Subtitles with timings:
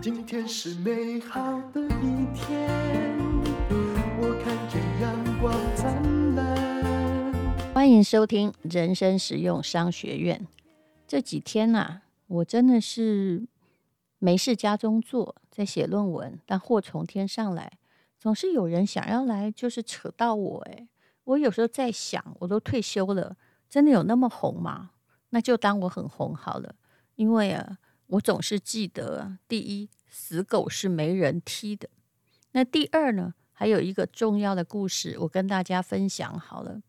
[0.00, 2.68] 今天是美好的一天，
[4.20, 7.74] 我看见阳光灿烂。
[7.74, 10.46] 欢迎收听人生实用商学院。
[11.08, 13.48] 这几天呐、啊，我真的是
[14.20, 17.72] 没事家中坐，在写论文，但祸从天上来，
[18.20, 20.60] 总是有人想要来，就是扯到我。
[20.70, 20.86] 哎，
[21.24, 23.36] 我有时候在想，我都退休了，
[23.68, 24.90] 真的有那么红吗？
[25.30, 26.76] 那就当我很红好了，
[27.16, 31.88] 因为啊，我总是记得，第一，死狗是没人踢的。
[32.52, 36.80] 那第二呢，还有一个重要的故事，我跟大家分享好了。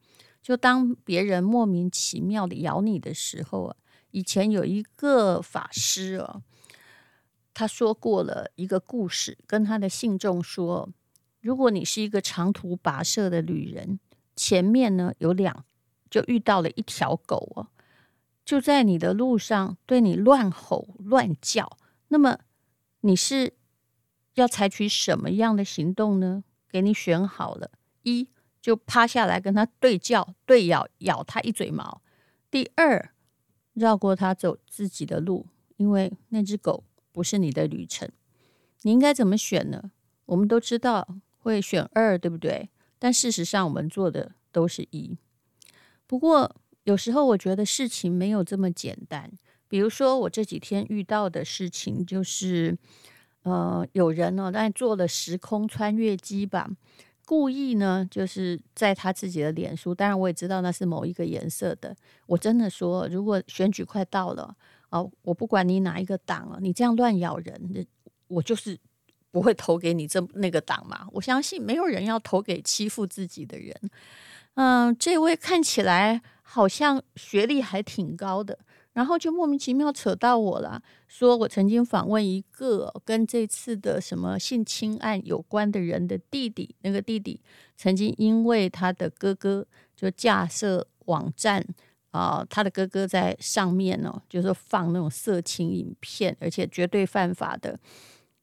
[0.42, 3.76] 就当别人莫名其妙的咬你的时候啊，
[4.12, 6.42] 以前有一个法师哦，
[7.54, 10.90] 他说过了一个故事，跟他的信众说，
[11.42, 14.00] 如果你是一个长途跋涉的旅人，
[14.38, 15.66] 前面呢有两，
[16.10, 17.68] 就遇到了一条狗哦。
[18.50, 22.40] 就在你的路上对你乱吼乱叫，那么
[23.02, 23.54] 你是
[24.34, 26.44] 要采取什么样的行动呢？
[26.68, 27.70] 给你选好了，
[28.02, 28.28] 一
[28.60, 32.02] 就趴下来跟他对叫对咬咬他一嘴毛；
[32.50, 33.12] 第二
[33.76, 35.46] 绕过他走自己的路，
[35.78, 38.10] 因为那只狗不是你的旅程。
[38.82, 39.92] 你应该怎么选呢？
[40.26, 42.72] 我们都知道会选二，对不对？
[42.98, 45.16] 但事实上我们做的都是一。
[46.08, 46.56] 不过。
[46.90, 49.32] 有时候我觉得事情没有这么简单。
[49.68, 52.76] 比如说，我这几天遇到的事情就是，
[53.44, 56.68] 呃，有人呢，在做了时空穿越机吧，
[57.28, 61.96] 故意呢，就是在他自己的脸书，当然我也知道那是某一个颜色的。
[62.26, 64.56] 我真的说，如果选举快到了，
[64.90, 67.86] 哦，我不管你哪一个党了，你这样乱咬人，
[68.30, 68.76] 我就是
[69.30, 71.06] 不会投给你这那个党嘛。
[71.12, 73.76] 我相信没有人要投给欺负自己的人。
[74.56, 76.24] 嗯、这位看起来。
[76.52, 78.58] 好像学历还挺高的，
[78.94, 87.40] 然后就莫名其妙扯到我了，说我曾经访问一个跟这次的什么性侵案有关的人的弟弟，那个弟弟
[87.78, 89.64] 曾经因为他的哥哥
[89.96, 91.64] 就架设网站
[92.10, 97.80] 啊、他的哥哥在上面呢，就是放那种色情影片，而且绝对犯法的。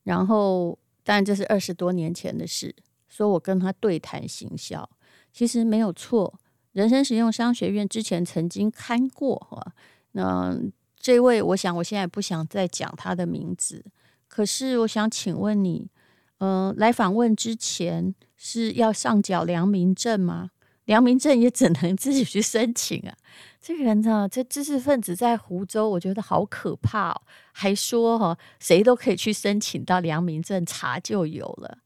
[0.04, 2.72] 然后，当然这是二十多年前的事，
[3.08, 4.88] 说我跟他对谈行销，
[5.32, 6.32] 其实没有错。
[6.76, 9.72] 人生实用商学院之前曾经看过哈，
[10.12, 10.54] 那
[10.98, 13.82] 这位我想我现在不想再讲他的名字，
[14.28, 15.88] 可是我想请问你，
[16.37, 20.50] 呃，来访问之前是要上缴良民证吗？
[20.84, 23.16] 良民证也只能 自己去申请啊。
[23.62, 27.22] 这个人呢，这知识分子在湖州，我觉得好可怕哦，
[27.53, 31.78] 还说哈，谁都可以去申请到良民证，查就有了，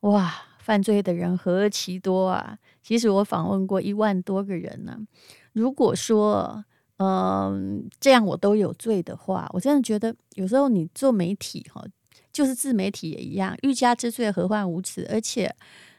[0.00, 0.42] 哇！
[0.68, 2.58] 犯罪的人何其多啊！
[2.82, 4.98] 其实我访问过一万多个人呢、
[5.54, 6.62] 如果说，
[6.98, 11.82] 嗯、这样我都有罪的话，我真的觉得有时候你做媒体哈，
[12.30, 15.08] 就是自媒体也一样，欲加之罪，何患无辞？
[15.10, 15.50] 而且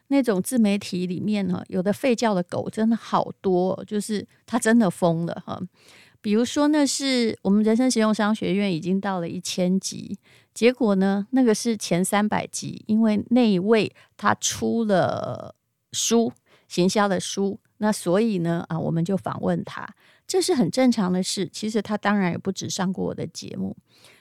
[0.09, 5.59] 那种自媒体里面哈，有的吠叫的狗真的好多，就是他真的疯了哈。
[6.21, 10.19] 比如说，那是我们人生实用商学院已经到了一千集，
[10.53, 15.55] 结果呢，那个是前三百集，因为那一位他出了
[15.93, 16.33] 书，
[16.67, 19.87] 行销的书，那所以呢，啊，我们就访问他，
[20.27, 21.47] 这是很正常的事。
[21.47, 23.77] 其实他当然也不止上过我的节目，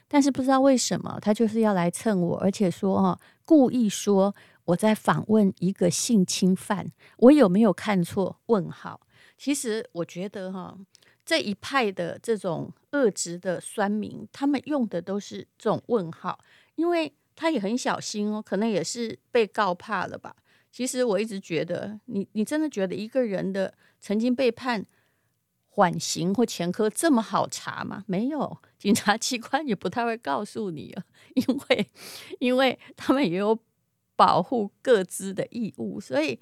[0.06, 4.32] 但是不知道为什么他就是要来蹭我，而且说哈，故意说
[4.66, 8.38] 我在访问一个性侵犯，我有没有看错？
[8.47, 9.00] 问号。
[9.37, 10.78] 其实我觉得哈。
[11.28, 16.42] 这一派的这种恶质的酸民，他们用的都是这种问号，
[16.76, 20.34] 因为他也很小心哦，可能也是被告怕了吧。
[20.72, 24.82] 其实我一直觉得，你你真的觉得一个人的曾经被判
[25.68, 28.02] 缓刑或前科这么好查吗？
[28.06, 31.04] 没有，警察机关也不太会告诉你啊，
[31.36, 31.86] 因为
[32.38, 33.58] 因为他们也有
[34.16, 36.40] 保护个资的义务，所以。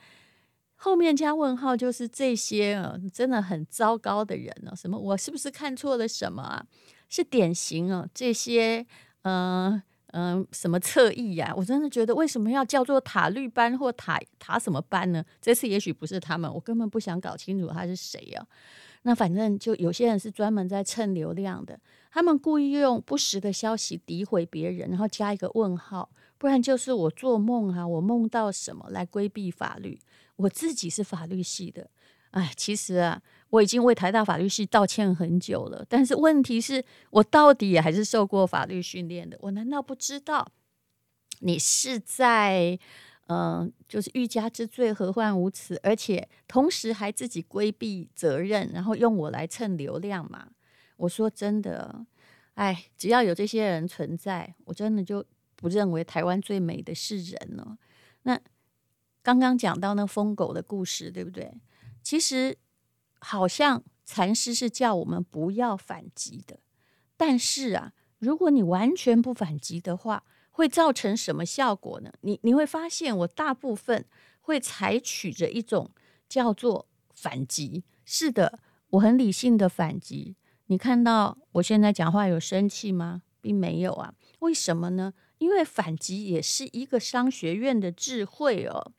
[0.76, 4.98] 后面加问号就是这些啊，真的很糟糕的人呢、什么？
[4.98, 6.65] 我是不是看错了什么啊？
[7.09, 8.86] 是典型啊，这些
[9.22, 11.53] 嗯嗯、什么侧翼呀？
[11.56, 15.24] 我真的觉得为什么要叫做塔绿班或塔塔什么班呢？
[15.41, 18.47] 这次也许不是他们，我根本不想搞清楚他是谁啊。
[19.03, 21.78] 那反正就有些人是专门在蹭流量的，
[22.10, 29.98] 他们故意用不实的消息诋毁别人，然后加一个问号，不然就是我做梦啊，我梦到什么来规避法律。
[30.36, 31.91] 我自己是法律系的，
[32.30, 40.53] 哎，其实啊，我已经为台大法律系道歉很久了，但是问题是我到底也还是受过法律训练的，我难道不知道
[41.41, 42.78] 你是在？
[43.28, 45.77] 嗯、就是欲加之罪，何患无辞？
[45.83, 50.47] 而且同时还自己规避责任，然后用我来蹭流量嘛？
[50.97, 52.06] 我说真的，
[52.54, 57.77] 哎，只要有这些人存在，我真的就不认为台湾最美的是人呢？
[58.22, 58.41] 那
[59.27, 61.53] 刚刚讲到那疯狗的故事，对不对？
[62.01, 62.57] 其实
[63.19, 66.61] 好像禅师是叫我们不要反击的，
[67.17, 72.13] 但是啊，如果你完全不反击的话，会造成什么效果呢？
[72.21, 74.07] 你你会发现，我大部分
[74.43, 75.91] 会采取着一种
[76.28, 77.83] 叫做反击。
[78.05, 80.37] 是的，我很理性的反击。
[80.67, 83.23] 你看到我现在讲话有生气吗？
[83.41, 84.15] 并没有啊。
[84.39, 85.13] 为什么呢？
[85.39, 88.93] 因为反击也是一个商学院的智慧哦。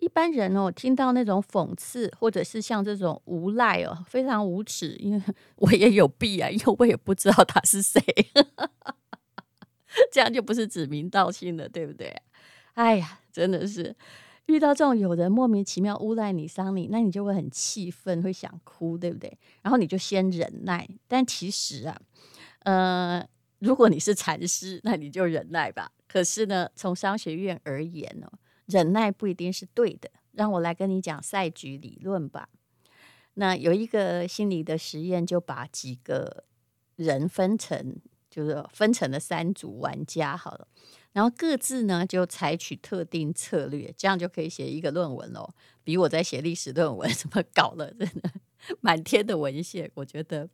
[0.00, 4.96] 一般人哦，听到那种讽刺，或者是像这种无赖哦，非常无耻。
[4.98, 5.22] 因为
[5.56, 8.02] 我也有弊啊，因为我也不知道他是谁，
[10.10, 12.14] 这样就不是指名道姓了，对不对？
[12.74, 13.94] 哎呀，真的是
[14.46, 19.38] 遇到这种有人莫名其妙诬赖你、伤你，那你就会很气愤，会想哭，对不对？
[19.62, 20.88] 然后你就先忍耐。
[21.06, 22.00] 但其实啊，
[22.64, 23.26] 呃。
[23.60, 25.92] 如果你是禅师，那你就忍耐吧。
[26.08, 28.26] 可是呢，从商学院而言呢，
[28.70, 30.10] 忍耐不一定是对的。
[30.32, 32.48] 让我来跟你讲赛局理论吧。
[33.34, 36.44] 那有一个心理的实验，就把几个
[36.96, 37.96] 人分成，
[38.30, 40.68] 就是分成了三组玩家好了，
[41.12, 45.52] 然后各自呢就采取特定策略，这样就可以写一个论文喽。
[45.82, 48.30] 比我在写历史论文 怎么搞了，真的
[48.80, 50.48] 满天的文献，我觉得，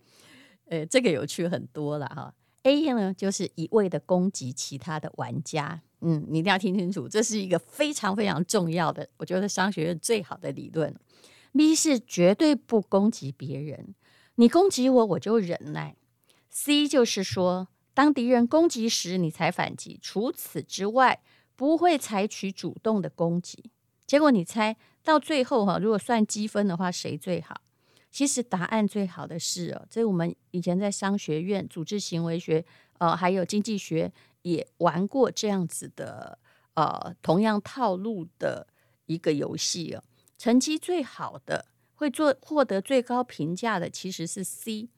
[0.66, 2.34] 呃，这个有趣很多了哈。
[2.62, 5.82] A 呢，就是一味的攻击其他的玩家。
[6.00, 10.94] 嗯，你一定要听清楚，这是一个非常非常重要的，我觉得商学院最好的理论。
[11.52, 13.94] B 是绝对不攻击别人，
[14.34, 15.96] 你攻击我，我就忍耐。
[16.50, 21.22] C 就是说，当敌人攻击时，你才反击，除此之外，
[21.54, 23.70] 不会采取主动的攻击。
[24.06, 27.62] 结果你猜到最后哈，如果算积分的话，谁最好？
[28.10, 32.64] 其实答案最好的是哦，这我们以前在商学院、组织行为学，
[32.98, 34.10] 呃，还有经济学
[34.46, 36.38] 也玩过这样子的，
[36.74, 38.68] 呃，同样套路的
[39.06, 40.04] 一个游戏哦。
[40.38, 41.66] 成绩最好的，
[41.96, 44.88] 会做获得最高评价的，其实是 C，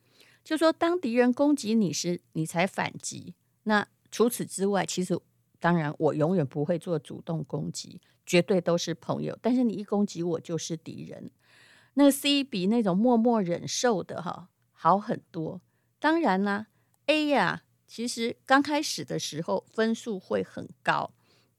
[0.45, 3.35] 就说当敌人攻击你时，你才反击。
[3.63, 5.19] 那除此之外，其实
[5.59, 9.39] 当然我永远不会做主动攻击，绝对都是朋友。
[9.41, 11.31] 但是你一攻击我，就是敌人。
[11.95, 15.63] 那 C 比那种默默忍受的哈好很多。
[15.99, 16.67] 当然啦
[17.07, 21.11] ，A 呀、其实刚开始的时候分数会很高，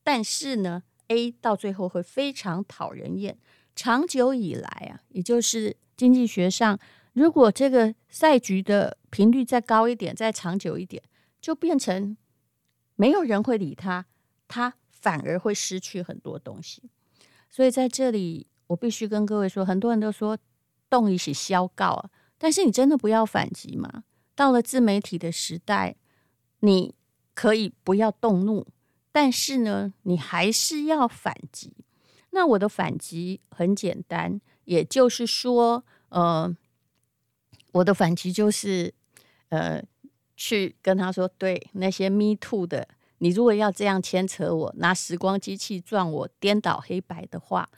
[0.03, 3.37] 但是呢，A 到最后会非常讨人厌。
[3.75, 6.79] 长久以来啊，也就是经济学上，
[7.13, 11.03] 如果这个赛局的频率再高一点，再长久一点，
[11.41, 12.15] 就变成
[12.95, 14.05] 没有人会理他，
[14.47, 16.89] 他反而会失去很多东西。
[17.49, 18.47] 所以在这里。
[18.69, 20.37] 我必须跟各位说，很多人都说
[20.91, 24.03] 动一起消告啊，但是你真的不要反击嘛？
[24.35, 25.95] 到了自媒体的时代，
[26.59, 26.93] 你
[27.33, 28.67] 可以不要动怒，
[29.11, 31.73] 但是呢，你还是要反击。
[32.31, 36.55] 那我的反击很简单，也就是说，呃，
[37.71, 38.93] 我的反击就是，
[39.49, 39.83] 呃，
[40.35, 47.69] 去跟他说，对那些 Me Too 的，你如果要这样牵扯我，拿时光机器撞我，颠倒黑白的话。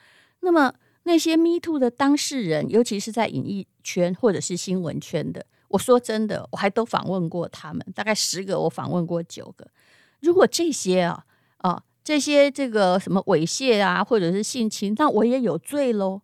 [0.42, 0.74] 那么
[1.04, 9.68] 那些 Me Too 的当事人，尤其是在演艺圈或者是新闻圈的，我说真的，我还都访问过他们，大概十个，我访问过九个。
[10.20, 11.26] 如果这些啊
[11.58, 16.22] 啊这些这个什么猥亵啊，或者是性侵，那我也有罪喽。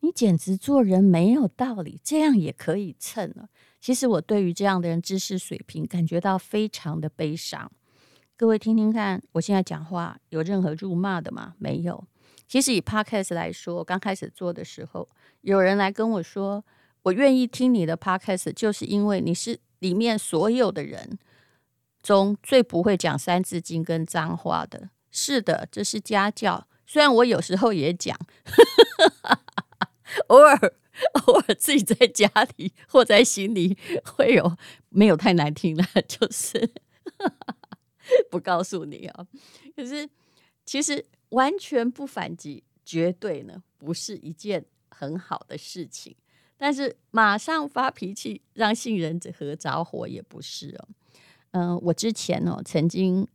[0.00, 3.48] 你简直做人没有道理，这样也可以蹭了。
[3.80, 7.70] 其实我对于这样的人知识水平感觉到非常的悲伤。
[8.36, 11.54] 各位听听看，我现在讲话有任何辱骂的吗？
[11.58, 12.04] 没有。
[12.46, 15.08] 其实以 Podcast 来说，刚开始做的时候，
[15.40, 16.64] 有人来跟我说，
[17.02, 21.18] 我愿意听你的 Podcast，就是因为你是里面所有的人
[22.02, 24.90] 中最不会讲三字经跟脏话的。
[25.10, 26.66] 是的，这是家教。
[26.86, 28.18] 虽然我有时候也讲，
[30.28, 30.74] 偶尔
[31.12, 34.56] 偶尔自己在家里或在心里会有
[34.88, 36.70] 没有太难听了，就是
[38.30, 39.26] 不告诉你啊。
[39.74, 40.08] 可是
[40.64, 41.06] 其实。
[41.32, 46.16] 完全不反击，绝对呢不是一件很好的事情。
[46.58, 50.88] 但是马上发脾气，让杏仁子核着火也不是哦。
[51.52, 53.26] 嗯、我之前哦曾经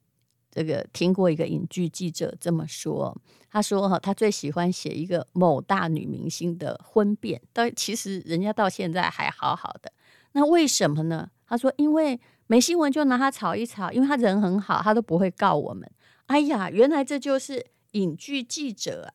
[0.51, 3.17] 这个听过一个影剧记者这么说，
[3.49, 9.91] 他说哈，他最喜欢写一个某大女明星的婚变，但其实人家到现在还好好的。
[10.33, 11.31] 那为什么呢？
[11.47, 15.89] 他说，因为没新闻就拿他炒一炒，因为他人很好，他都不会告我们。
[16.27, 17.65] 哎呀，原来这就是。
[17.93, 19.13] 影剧记者啊，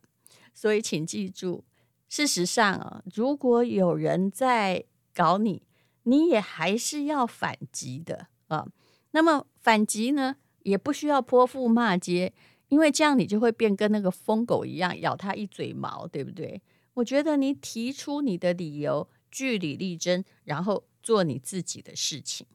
[0.55, 1.65] 所以请记住，
[2.09, 4.85] 事实上啊，如果有人在
[5.15, 5.62] 搞你，
[6.05, 8.67] 你也还是要反击的啊。
[9.11, 12.33] 那么反击呢，也不需要泼妇骂街，
[12.69, 16.62] 因为这样你就会变跟那个疯狗一样，咬他一嘴毛，对不对？
[16.95, 22.47] 我觉得你提出你的理由，据理力争，然后做你自己的事情，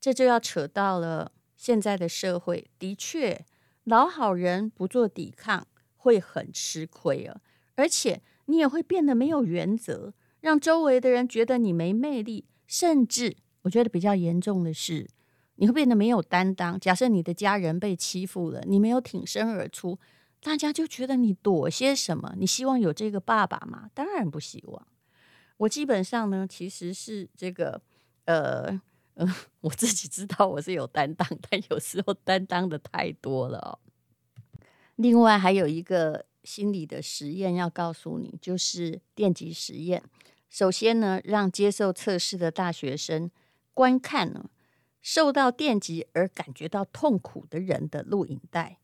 [0.00, 2.70] 这就要扯到了现在的社会。
[2.78, 3.44] 的确，
[3.84, 5.66] 老好人不做抵抗
[5.96, 7.40] 会很吃亏啊，
[7.74, 15.08] 而且你也会变得没有原则，让周围的人觉得你没魅力，甚至我觉得比较严重的是，
[15.56, 16.78] 你会变得没有担当。
[16.80, 19.98] 假设你的家人被欺负了，你没有挺身而出。
[20.40, 22.34] 大家就觉得你躲些什么？
[22.36, 23.90] 你希望有这个爸爸吗？
[23.94, 24.86] 当然不希望。
[25.56, 27.80] 我基本上呢，其实是这个，
[28.26, 28.80] 呃，
[29.14, 33.80] 呃，我自己知道我是有担当，但有时候担当的太多了。
[34.96, 40.02] 另外还有一个心理的实验要告诉你，就是电极实验。
[40.48, 43.30] 首先呢，让接受测试的大学生
[43.74, 44.48] 观看呢，
[45.02, 48.78] 受到电击而感觉到痛苦的人的录影带，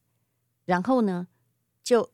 [0.64, 1.28] 然后呢，
[1.82, 2.10] 就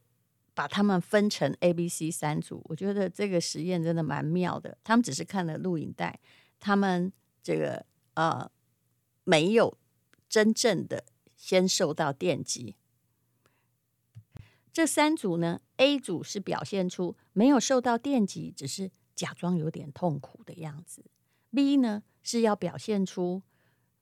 [0.55, 4.77] 把他们分成 A、B、C 三组，我觉得这个实验真的蛮妙的。
[4.85, 6.21] 他们只是看了录影带，
[6.61, 7.13] 他们
[7.43, 8.51] 这个呃
[9.25, 9.77] 没有
[10.29, 11.05] 真正的
[11.37, 12.77] 先受到电击。
[14.79, 21.05] 这三组呢，A 组是表现出没有受到电击，只是假装有点痛苦的样子
[21.53, 23.43] ；B 呢是要表现出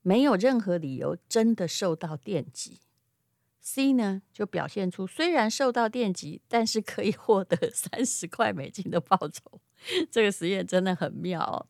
[0.03, 2.83] 没有任何理由真的受到电击。
[3.59, 9.63] C 呢，就表现出虽然受到电击，但是可以获得 三十块美金的报酬。
[10.11, 11.67] 这个实验真的很妙哦。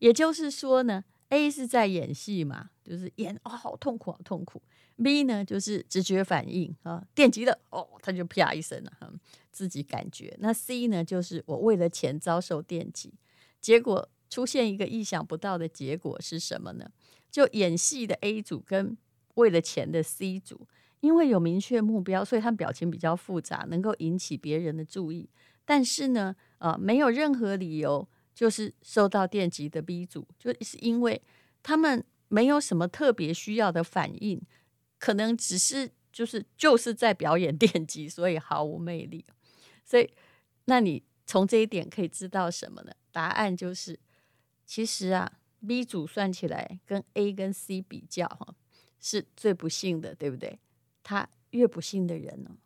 [0.00, 4.62] 也就是说呢，A 是在演戏嘛，就是演哦，好痛苦，好痛苦。
[5.02, 8.92] B 呢，就是直觉反应啊，电击了哦，他就啪一声了，
[9.50, 10.34] 自己感觉。
[10.40, 13.12] 那 C 呢，就是我为了钱遭受电击，
[13.60, 16.90] 结果出现一个意想不到的结果是什么呢？
[17.30, 18.96] 就演戏的 A 组跟
[19.34, 20.66] 为了钱的 C 组。
[21.00, 25.30] 因为有明确目标，所以他们表情比较复杂，能够引起别人的注意。
[25.64, 31.22] 但是呢，呃，没有任何理由，就是受到电击的 B 组，就是因为
[31.62, 34.40] 他们没有什么特别需要的反应，
[34.98, 39.24] 可能只是就是就是在表演电击，所以毫无魅力。
[39.84, 40.10] 所以，
[40.66, 42.92] 那你从这一点可以知道什么呢？
[43.10, 43.98] 答案就是，
[44.66, 48.54] 其实啊，B 组算起来跟 A 跟 C 比较，哈，
[49.00, 50.58] 是最不幸的，对不对？
[51.02, 52.58] 他越不幸的人呢，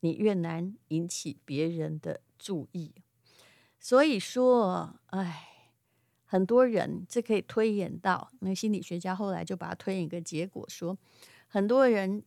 [0.00, 2.92] 你越难引起别人的注意。
[3.80, 5.55] 所以说，哎，
[6.26, 10.98] 很多人这可以推演到，那心理学家后来就把它推演一个结果说，
[11.46, 12.22] 很多人，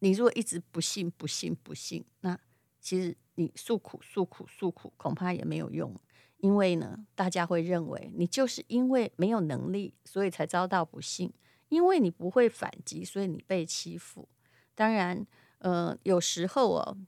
[0.00, 2.38] 你如果一直不信、不信、不信，那
[2.80, 5.94] 其实你诉苦、诉苦、诉苦，恐怕也没有用，
[6.38, 11.32] 因为呢，大家会认为你就是因为没有能力，所以才遭到不幸，
[11.68, 14.28] 因为你不会反击，所以你被欺负。
[14.74, 15.26] 当然，
[15.58, 16.98] 呃，有时候哦，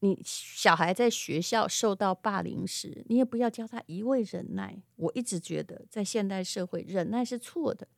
[0.00, 4.82] 你小孩在学校受到霸凌时，你也不要教他一味忍耐。
[4.96, 7.88] 我一直觉得，在现代社会，忍耐是错的，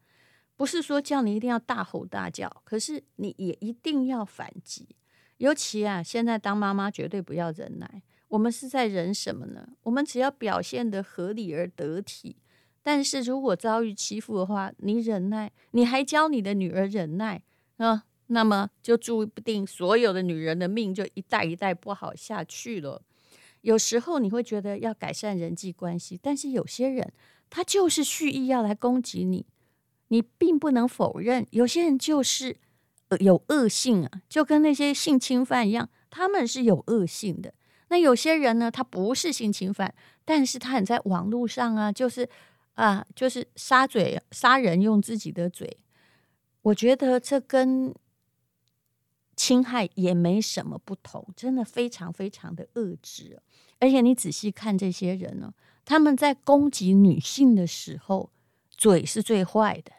[0.56, 4.96] 不是说叫你一定要大吼大叫，可是你也一定要反击。
[5.38, 8.02] 尤其啊，现在当妈妈绝对不要忍耐。
[8.28, 9.68] 我们是在忍什么呢？
[9.82, 12.36] 我们只要表现得合理而得体。
[12.82, 17.42] 但是如果遭遇欺负的话，你忍耐，你还教你的女儿忍耐
[17.76, 18.04] 啊？
[18.28, 23.02] 那么就注定所有的女人的命就一代一代不好下去了。
[23.62, 27.12] 有时候你会觉得要改善人际关系，但是有些人
[27.50, 29.44] 他就是蓄意要来攻击你，
[30.08, 31.47] 你并不能否认。
[31.50, 32.56] 有些人就是
[33.18, 37.52] 有恶性啊，就跟那些性侵犯一样，他们是有恶性的。
[37.88, 39.94] 那有些人呢，他不是性侵犯，
[40.25, 42.28] 但是他很在网络上啊，就是
[42.75, 45.78] 啊，就是杀嘴杀人用自己的嘴。
[46.62, 47.94] 我觉得这跟
[49.38, 53.40] 侵害也没什么不同，真的非常非常的恶质。
[53.78, 55.54] 而且你仔细看这些人呢，
[55.85, 58.33] 他们在攻击女性的时候，
[58.68, 59.92] 嘴是最坏的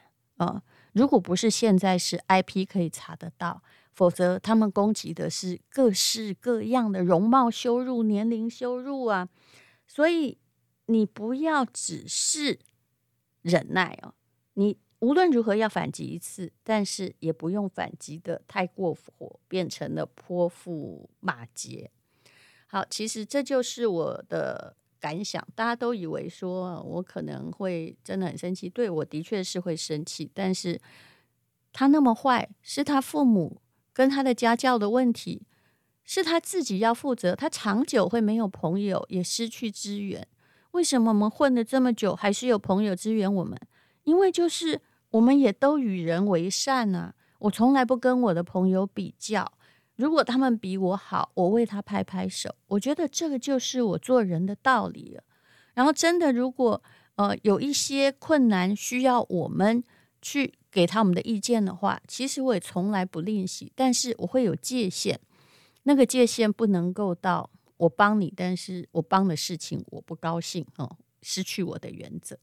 [0.46, 0.62] 啊！
[0.91, 9.29] 如果不是现在是 IP 可以查得到，否则他们攻击的是各式各样的容貌羞辱、年龄羞辱啊！
[9.88, 10.38] 所以
[10.88, 12.60] 你不要只是
[13.41, 14.13] 忍耐哦，
[14.55, 14.77] 你。
[14.99, 21.89] 无论如何要反击一次，但是也不用反击的太过火，变成了泼妇骂街。
[22.67, 25.41] 好，其实这就是我的感想。
[25.55, 30.29] 大家都以为说我可能会真的很生气，对，我的确是会生气。
[30.33, 30.79] 但是
[31.71, 33.61] 他那么坏，是他父母
[33.93, 35.47] 跟他的家教的问题，
[36.03, 37.33] 是他自己要负责。
[37.33, 40.27] 他长久会没有朋友，也失去资源。
[40.71, 43.57] 为什么我们混了这么久，还是有朋友支援我们？
[44.03, 44.81] 因为就是。
[45.11, 49.51] 我们也都与人为善啊，我从来不跟我的朋友比较。
[49.95, 52.55] 如果他们比我好，我为他拍拍手。
[52.67, 55.23] 我觉得这个就是我做人的道理了。
[55.73, 56.81] 然后真的，如果
[57.15, 59.83] 呃有一些困难需要我们
[60.21, 65.19] 去给他们的意见的话，其实我也从来不吝惜，但是我会有界限。
[65.83, 72.37] 那个界限不能够到我帮你，但是我帮的事情我不高兴哦，失去我的原则。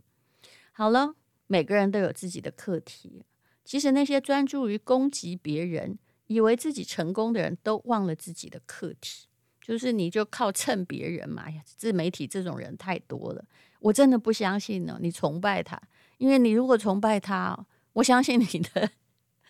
[0.72, 1.14] 好了，
[1.46, 3.24] 每个人都有自己的课题。
[3.64, 5.98] 其实那些专注于攻击别人，
[6.28, 9.26] 以为自己成功的人都忘了自己的课题，
[9.60, 11.42] 就是你就靠蹭别人嘛。
[11.46, 13.44] 哎呀，自媒体这种人太多了，
[13.80, 14.98] 我真的不相信呢。
[15.02, 15.80] 你崇拜他，
[16.18, 18.90] 因为你如果崇拜他，我相信你的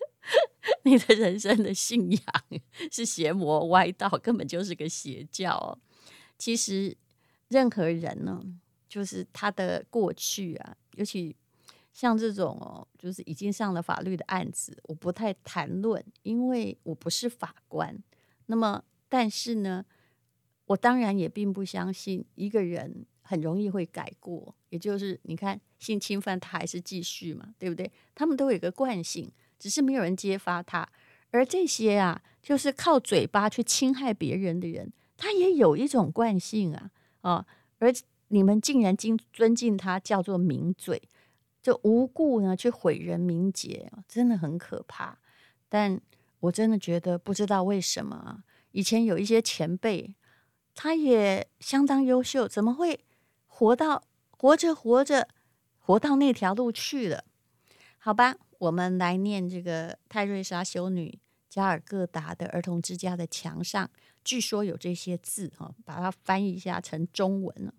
[0.83, 2.21] 你的人生的信仰
[2.91, 5.77] 是邪魔歪道，根本就是个邪教。
[6.39, 6.97] 其实
[7.49, 8.43] 任何人呢，
[8.89, 11.35] 就是他的过去啊，尤其。
[11.97, 17.97] 像这种哦，就是已经上了法律的案子，我不太谈论，因为我不是法官。
[18.45, 19.83] 那么，但是呢，
[20.67, 24.53] 我当然也并不相信一个人很容易会改过。
[24.69, 27.91] 也就是你看，性侵犯他还是继续嘛，对不对？
[28.13, 30.87] 他们都有一个惯性，只是没有人揭发他。
[31.31, 37.47] 而这些啊，就是靠嘴巴去侵害别人的人，他也有一种惯性啊啊！
[37.79, 37.91] 而
[38.27, 41.01] 你们竟然敬尊敬他，叫做名嘴。
[41.67, 45.19] 就无故呢去毁人名节，真的很可怕。
[45.67, 45.99] 但
[46.39, 50.15] 我真的觉得不知道为什么啊，以前有一些前辈，
[50.73, 53.03] 他也相当优秀，怎么会
[53.47, 55.27] 活到活着活着
[55.77, 57.25] 活到那条路去了？
[57.97, 61.19] 好吧，我们来念这个泰瑞莎修女
[61.49, 63.91] 加尔各答的儿童之家的墙上，
[64.23, 67.73] 据说有这些字哈，把它翻译一下成中文了，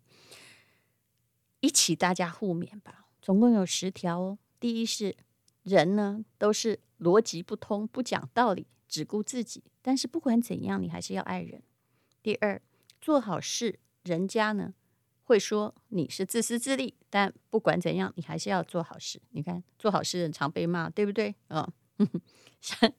[1.61, 3.07] 一起大家互勉吧。
[3.29, 4.39] 总共有十条哦。
[4.59, 5.15] 第一是
[5.63, 9.63] 人呢，都是逻辑不通、不讲道理、只顾自己。
[9.83, 11.63] 但是不管怎样，你还是要爱人。
[12.23, 12.59] 第二，
[13.03, 14.73] 做好事，人家呢
[15.25, 19.21] 会说你是自私自利，但不管怎样，你还是要做好事。
[19.33, 21.35] 你看，做好事人常被骂，对不对？
[21.49, 21.61] 啊、
[21.99, 22.09] 哦，
[22.63, 22.91] 像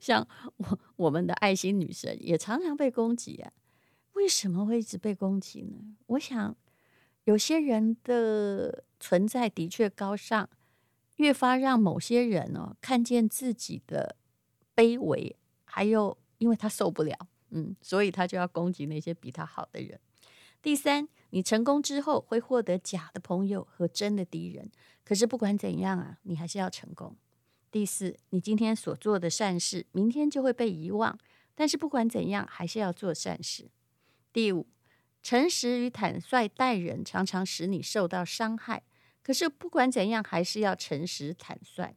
[0.00, 3.52] 像我我们的爱心女神也常常被攻击啊。
[4.14, 5.94] 为什么会一直被攻击呢？
[6.06, 6.56] 我想。
[7.26, 10.48] 有些人的存在的确高尚，
[11.16, 14.14] 越发让某些人哦看见自己的
[14.76, 17.16] 卑微，还有因为他受不了，
[17.50, 19.98] 嗯，所以他就要攻击那些比他好的人。
[20.62, 24.70] 第三，你成功之后会获得假的朋友和真的敌人，
[25.04, 27.16] 可是不管怎样啊，你还是要成功。
[27.72, 31.18] 第四，你今天所做的善事，明天就会被遗忘，
[31.56, 33.68] 但是不管怎样，还是要做善事。
[34.32, 34.68] 第五。
[35.26, 38.84] 诚实与坦率待人，常常使你受到伤害。
[39.24, 41.96] 可是不管怎样，还是要诚实坦率。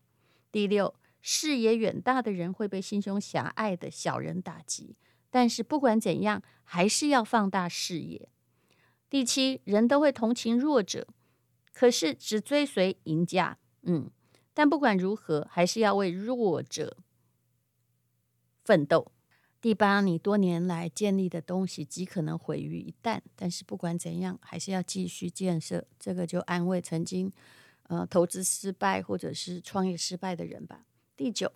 [0.51, 4.97] 第六，视野远大的人会被心胸狭隘的小人打击，
[5.29, 8.29] 但是不管怎样，还是要放大视野。
[9.11, 11.07] 第七，人都会同情弱者，
[11.71, 13.59] 可是只追随赢家。
[13.83, 14.09] 嗯，
[14.55, 16.97] 但不管如何，还是要为弱者
[18.65, 19.11] 奋斗。
[19.61, 25.85] 第八，你多年来建立的东西极可能毁于一旦，但是不管怎样，还是要继续建设。
[25.99, 27.29] 这个就安慰曾经，
[27.89, 30.85] 呃，投资失败或者是创业失败的人吧。
[31.17, 31.51] 第九，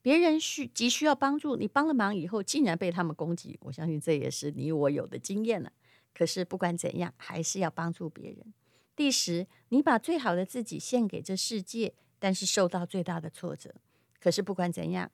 [0.00, 5.72] 别人需急需要帮助，你帮了忙以后，竟然被他们攻击，我相信这也是你我有的经验了。
[6.14, 8.54] 可是不管怎样，还是要帮助别人。
[8.94, 13.74] 第十，你把最好的自己献给这世界，但是受到最大的挫折。
[14.20, 15.10] 可是不管怎样。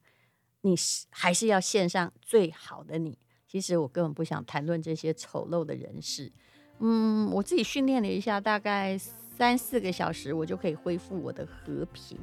[0.64, 3.18] 你是还是要献上最好的你。
[3.46, 6.32] 其实我根本不想谈论这些丑陋的人事。
[6.80, 12.18] 嗯，我自己训练了一下，大概三四个小时，我就可以恢复我的和平。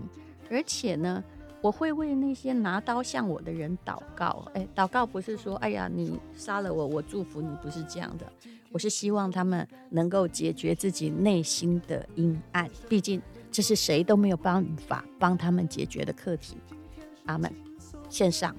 [0.50, 1.24] 而且呢，
[1.62, 4.46] 我会为那些拿刀向我的人祷告。
[4.56, 8.26] 哎，祷告不是说，哎呀，你杀了我，我祝福你，不是这样的。
[8.72, 12.70] 我是希望他们能够解决自己内心的阴暗。
[12.90, 16.58] 毕竟这是谁都没有办法帮他们解决的课题。
[17.26, 17.71] 阿门。
[18.12, 18.54] 献上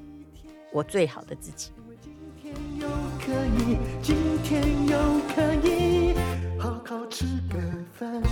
[0.73, 1.71] 我最好的自己。
[2.01, 2.89] 今天又
[3.21, 4.97] 可以，今天又
[5.35, 6.15] 可以
[6.59, 7.59] 好好吃个
[7.93, 8.23] 饭，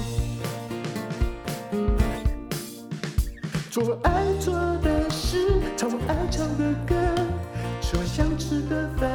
[3.71, 6.95] 做爱做的事，唱我爱唱的歌，
[7.83, 9.11] 吃我想吃的饭，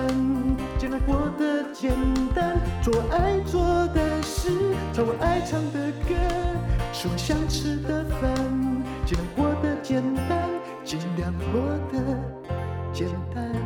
[0.77, 1.91] 尽量过得简
[2.35, 2.55] 单。
[2.83, 4.51] 做爱做的事，
[4.93, 6.13] 唱我爱唱的歌，
[6.93, 8.31] 吃我想吃的饭，
[9.07, 10.47] 尽量过得简单。
[10.85, 11.59] 尽量活
[11.91, 11.99] 得
[12.93, 13.64] 简单。